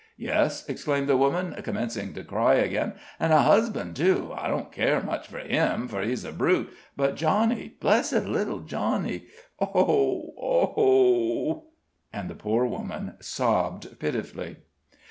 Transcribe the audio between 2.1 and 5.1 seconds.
to cry again; "an' a husban', too. I don't care